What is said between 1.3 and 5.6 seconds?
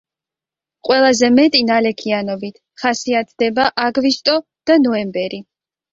მეტი ნალექიანობით ხასიათდება აგვისტო და ნოემბერი.